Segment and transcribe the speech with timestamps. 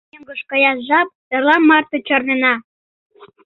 [0.11, 2.53] —Мӧҥгыш каяш жап, эрла марте чарнена!